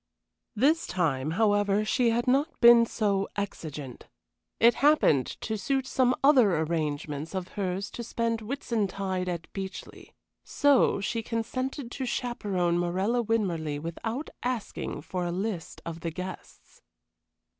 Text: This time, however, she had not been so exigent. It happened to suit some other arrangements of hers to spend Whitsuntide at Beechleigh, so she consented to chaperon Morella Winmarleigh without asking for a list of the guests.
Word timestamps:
This 0.55 0.87
time, 0.87 1.29
however, 1.37 1.85
she 1.85 2.09
had 2.09 2.25
not 2.25 2.59
been 2.59 2.87
so 2.87 3.29
exigent. 3.35 4.07
It 4.59 4.73
happened 4.81 5.27
to 5.41 5.59
suit 5.59 5.85
some 5.85 6.15
other 6.23 6.57
arrangements 6.57 7.35
of 7.35 7.49
hers 7.49 7.91
to 7.91 8.03
spend 8.03 8.39
Whitsuntide 8.41 9.29
at 9.29 9.45
Beechleigh, 9.53 10.13
so 10.43 11.01
she 11.01 11.21
consented 11.21 11.91
to 11.91 12.05
chaperon 12.07 12.79
Morella 12.79 13.21
Winmarleigh 13.21 13.79
without 13.79 14.31
asking 14.41 15.03
for 15.03 15.23
a 15.23 15.31
list 15.31 15.83
of 15.85 15.99
the 15.99 16.09
guests. 16.09 16.81